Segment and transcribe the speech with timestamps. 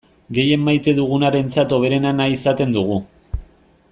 [0.35, 3.01] Gehien maite dugunarentzat hoberena nahi izaten dugu.